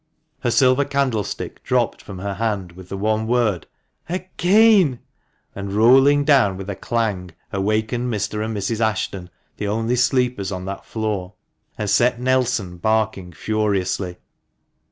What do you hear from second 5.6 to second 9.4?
rolling down with a clang, awakened Mr. and Mrs. Ashton,